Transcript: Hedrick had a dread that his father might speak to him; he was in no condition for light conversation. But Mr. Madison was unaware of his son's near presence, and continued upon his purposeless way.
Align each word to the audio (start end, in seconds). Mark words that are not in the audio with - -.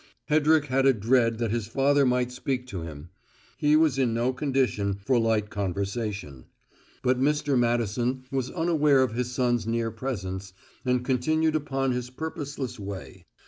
Hedrick 0.29 0.65
had 0.65 0.87
a 0.87 0.93
dread 0.93 1.37
that 1.37 1.51
his 1.51 1.67
father 1.67 2.07
might 2.07 2.31
speak 2.31 2.65
to 2.69 2.81
him; 2.81 3.09
he 3.57 3.75
was 3.75 3.99
in 3.99 4.15
no 4.15 4.33
condition 4.33 4.95
for 4.95 5.19
light 5.19 5.51
conversation. 5.51 6.45
But 7.03 7.19
Mr. 7.19 7.55
Madison 7.55 8.23
was 8.31 8.49
unaware 8.49 9.03
of 9.03 9.11
his 9.13 9.31
son's 9.31 9.67
near 9.67 9.91
presence, 9.91 10.53
and 10.83 11.05
continued 11.05 11.55
upon 11.55 11.91
his 11.91 12.09
purposeless 12.09 12.79
way. 12.79 13.25